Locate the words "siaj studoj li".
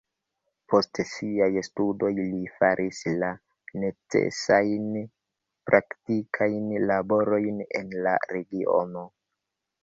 1.09-2.39